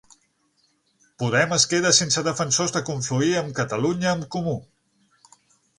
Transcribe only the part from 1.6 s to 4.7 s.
queda sense defensors de confluir amb Catalunya en Comú